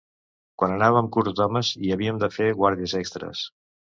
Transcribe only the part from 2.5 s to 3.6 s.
guàrdies extres;